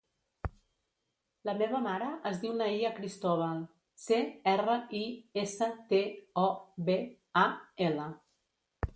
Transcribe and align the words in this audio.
La 1.47 1.53
meva 1.57 1.81
mare 1.87 2.05
es 2.29 2.39
diu 2.45 2.55
Nahia 2.61 2.89
Cristobal: 2.99 3.59
ce, 4.05 4.17
erra, 4.53 4.77
i, 4.99 5.01
essa, 5.41 5.67
te, 5.91 5.99
o, 6.45 6.47
be, 6.89 6.97
a, 7.43 7.45
ela. 7.89 8.09